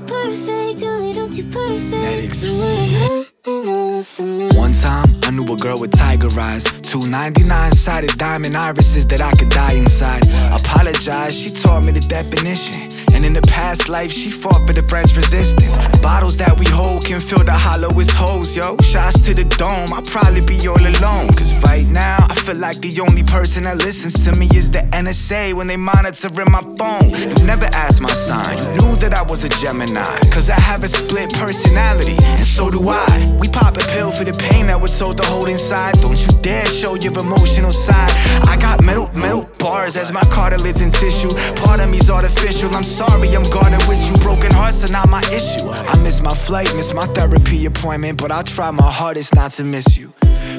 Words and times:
perfect, 0.00 0.82
a 0.82 0.98
little 0.98 1.28
too 1.28 1.44
perfect. 1.50 2.42
You 2.42 2.52
wouldn't 2.56 3.32
enough 3.46 4.06
for 4.06 4.22
me. 4.22 4.48
One 4.56 4.72
time, 4.72 5.08
I 5.24 5.30
knew 5.30 5.44
a 5.52 5.56
girl 5.56 5.78
with 5.78 5.92
tiger 5.92 6.28
eyes. 6.38 6.64
299 6.64 7.72
sided 7.72 8.16
diamond 8.18 8.56
irises 8.56 9.06
that 9.06 9.20
I 9.20 9.30
could 9.32 9.48
die 9.48 9.74
inside. 9.74 10.22
Apologize, 10.52 11.38
she 11.38 11.50
taught 11.50 11.84
me 11.84 11.92
the 11.92 12.00
definition. 12.00 12.91
And 13.14 13.24
in 13.24 13.32
the 13.32 13.42
past 13.42 13.88
life, 13.88 14.12
she 14.12 14.30
fought 14.30 14.66
for 14.66 14.72
the 14.72 14.82
French 14.82 15.16
resistance. 15.16 15.76
Bottles 15.98 16.36
that 16.38 16.58
we 16.58 16.66
hold 16.66 17.04
can 17.04 17.20
fill 17.20 17.44
the 17.44 17.52
hollowest 17.52 18.10
holes, 18.12 18.56
yo. 18.56 18.76
Shots 18.82 19.18
to 19.26 19.34
the 19.34 19.44
dome, 19.44 19.92
I'll 19.92 20.02
probably 20.02 20.44
be 20.44 20.66
all 20.66 20.80
alone. 20.80 21.28
Cause 21.34 21.52
right 21.62 21.86
now, 21.88 22.26
I 22.28 22.34
feel 22.34 22.56
like 22.56 22.78
the 22.80 23.00
only 23.00 23.22
person 23.22 23.64
that 23.64 23.78
listens 23.78 24.24
to 24.24 24.34
me 24.36 24.46
is 24.54 24.70
the 24.70 24.80
NSA 24.92 25.54
when 25.54 25.66
they 25.66 25.76
monitoring 25.76 26.50
my 26.50 26.62
phone. 26.78 27.10
You 27.10 27.46
never 27.46 27.66
asked 27.72 28.00
my 28.00 28.12
sign, 28.12 28.58
you 28.58 28.80
knew 28.80 28.96
that 28.96 29.14
I 29.14 29.22
was 29.22 29.44
a 29.44 29.48
Gemini. 29.48 30.18
Cause 30.30 30.50
I 30.50 30.58
have 30.60 30.82
a 30.84 30.88
split 30.88 31.32
personality, 31.34 32.16
and 32.18 32.44
so 32.44 32.70
do 32.70 32.88
I. 32.88 33.36
We 33.40 33.48
pop 33.48 33.76
a 33.76 33.84
pill 33.94 34.10
for 34.10 34.24
the 34.24 34.32
pain 34.32 34.66
that 34.66 34.80
was 34.80 34.98
told 34.98 35.18
to 35.18 35.24
hold 35.24 35.48
inside. 35.48 36.00
Don't 36.00 36.18
you 36.18 36.31
show 36.72 36.94
your 36.94 37.12
emotional 37.18 37.72
side. 37.72 38.10
I 38.48 38.56
got 38.58 38.82
metal, 38.82 39.10
metal 39.14 39.48
bars 39.58 39.96
as 39.96 40.10
my 40.10 40.22
cartilage 40.30 40.80
and 40.80 40.92
tissue. 40.92 41.28
Part 41.62 41.80
of 41.80 41.90
me's 41.90 42.08
artificial. 42.08 42.74
I'm 42.74 42.84
sorry, 42.84 43.28
I'm 43.36 43.48
guarded 43.50 43.86
with 43.88 44.00
you. 44.08 44.16
Broken 44.22 44.52
hearts 44.52 44.88
are 44.88 44.92
not 44.92 45.08
my 45.08 45.22
issue. 45.32 45.68
I 45.68 45.98
miss 46.02 46.22
my 46.22 46.34
flight, 46.34 46.74
miss 46.74 46.94
my 46.94 47.06
therapy 47.06 47.66
appointment, 47.66 48.18
but 48.18 48.32
I'll 48.32 48.42
try 48.42 48.70
my 48.70 48.90
hardest 48.90 49.34
not 49.34 49.52
to 49.52 49.64
miss 49.64 49.98
you. 49.98 50.12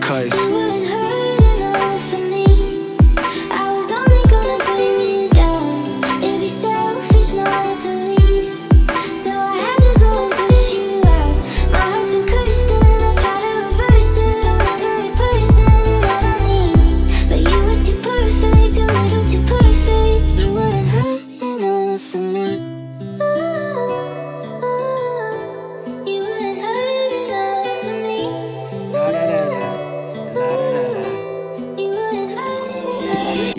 Cause. 0.00 1.19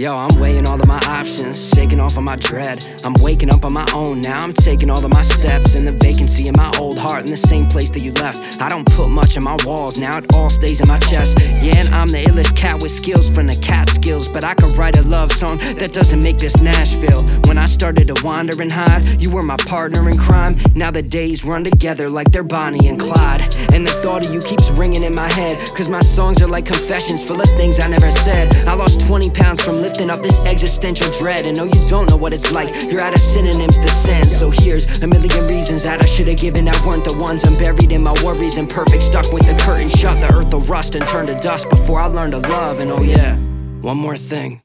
Yo, 0.02 0.18
I'm 0.18 0.36
weighing 0.40 0.66
all 0.66 0.80
my 0.88 0.91
options, 1.22 1.70
shaking 1.76 2.00
off 2.00 2.18
of 2.18 2.24
my 2.24 2.36
dread. 2.36 2.84
I'm 3.04 3.14
waking 3.22 3.52
up 3.52 3.64
on 3.64 3.74
my 3.74 3.88
own 3.94 4.22
now, 4.22 4.44
I'm 4.44 4.54
taking 4.54 4.90
all 4.90 5.06
of 5.06 5.12
my 5.12 5.22
steps 5.22 5.76
in 5.76 5.86
the 5.86 5.92
vacancy 5.92 6.48
in 6.48 6.56
my 6.58 6.72
old 6.80 6.98
heart 6.98 7.26
in 7.26 7.30
the 7.30 7.38
same 7.38 7.68
place 7.68 7.92
that 7.92 8.00
you 8.00 8.12
left. 8.14 8.60
I 8.60 8.70
don't 8.70 8.88
put 8.88 9.08
much 9.10 9.38
in 9.38 9.44
my 9.44 9.56
walls 9.64 10.00
now, 10.00 10.18
it 10.18 10.34
all 10.34 10.50
stays 10.50 10.82
in 10.82 10.88
my 10.88 10.98
chest. 10.98 11.38
Yeah, 11.62 11.78
and 11.78 11.90
I'm 11.94 12.08
the 12.08 12.24
illest 12.24 12.58
cat 12.58 12.82
with 12.82 12.92
skills 12.92 13.30
from 13.30 13.46
the 13.46 13.56
Catskills, 13.56 14.28
but 14.28 14.44
I 14.44 14.56
could 14.56 14.76
write 14.76 14.98
a 14.98 15.04
love 15.04 15.32
song 15.32 15.60
that 15.78 15.94
doesn't 15.94 16.22
make 16.24 16.40
this 16.40 16.60
Nashville. 16.60 17.22
When 17.46 17.60
I 17.60 17.68
started 17.68 18.08
to 18.08 18.16
wander 18.26 18.60
and 18.60 18.72
hide, 18.72 19.22
you 19.22 19.30
were 19.30 19.44
my 19.44 19.58
partner 19.58 20.10
in 20.10 20.18
crime. 20.18 20.56
Now 20.74 20.90
the 20.90 21.04
days 21.04 21.46
run 21.46 21.64
together 21.64 22.10
like 22.10 22.32
they're 22.32 22.44
Bonnie 22.44 22.88
and 22.88 23.00
Clyde. 23.00 23.42
And 23.74 23.86
the 23.86 23.92
thought 24.02 24.26
of 24.26 24.34
you 24.34 24.42
keeps 24.42 24.72
ringing 24.72 25.04
in 25.04 25.14
my 25.14 25.30
head, 25.30 25.58
cause 25.76 25.88
my 25.88 26.02
songs 26.02 26.42
are 26.42 26.48
like 26.48 26.66
confessions 26.66 27.22
full 27.24 27.40
of 27.40 27.50
things 27.50 27.80
I 27.80 27.88
never 27.88 28.10
said. 28.10 28.52
I 28.68 28.74
lost 28.74 29.06
20 29.08 29.30
pounds 29.30 29.62
from 29.62 29.76
lifting 29.76 30.10
up 30.10 30.22
this 30.24 30.48
existential 30.48 31.11
dread. 31.20 31.46
And 31.46 31.58
no, 31.58 31.66
you 31.66 31.88
don't 31.88 32.10
know 32.10 32.18
what 32.18 32.34
it's 32.34 32.52
like. 32.52 32.70
You're 32.92 33.02
out 33.02 33.14
of 33.14 33.22
synonyms 33.22 33.80
to 33.80 33.88
send. 33.88 34.32
So 34.32 34.50
here's 34.50 35.02
a 35.04 35.08
million 35.08 35.48
reasons 35.48 35.84
that 35.84 36.02
I 36.02 36.06
should 36.06 36.28
have 36.28 36.38
given 36.38 36.66
that 36.66 36.86
weren't 36.86 37.06
the 37.06 37.14
ones. 37.14 37.44
I'm 37.44 37.58
buried 37.58 37.92
in 37.92 38.04
my 38.04 38.14
worries 38.24 38.58
and 38.58 38.70
perfect, 38.70 39.04
stuck 39.04 39.32
with 39.32 39.46
the 39.46 39.56
curtain 39.64 39.90
shut. 39.90 40.20
The 40.22 40.34
earth 40.34 40.54
will 40.54 40.62
rust 40.62 40.96
and 40.96 41.08
turn 41.08 41.28
to 41.28 41.36
dust 41.36 41.70
before 41.70 42.00
I 42.00 42.08
learn 42.08 42.32
to 42.32 42.40
love. 42.40 42.80
And 42.80 42.92
oh, 42.92 43.02
yeah, 43.02 43.36
one 43.82 43.98
more 43.98 44.18
thing. 44.18 44.62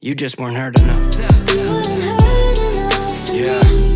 You 0.00 0.14
just 0.14 0.38
weren't 0.38 0.56
heard 0.56 0.78
enough. 0.78 0.98
You 1.50 1.70
wouldn't 1.70 2.02
hurt 2.02 2.58
enough 2.58 3.30
Yeah. 3.32 3.95